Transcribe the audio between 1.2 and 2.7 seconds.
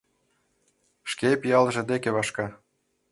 пиалже деке вашка.